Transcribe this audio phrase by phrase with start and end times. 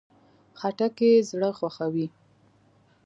[0.59, 2.07] خټکی زړه خوښوي.